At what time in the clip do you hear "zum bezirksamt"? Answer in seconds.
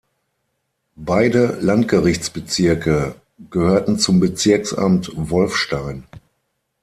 3.99-5.11